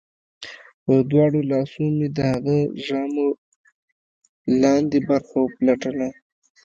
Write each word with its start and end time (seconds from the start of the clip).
په 0.83 0.93
دواړو 1.11 1.39
لاسو 1.51 1.83
مې 1.97 2.07
د 2.15 2.17
هغه 2.31 2.55
د 2.71 2.71
ژامو 2.85 3.27
لاندې 4.61 4.97
برخه 5.09 5.35
وپلټله 5.41 6.09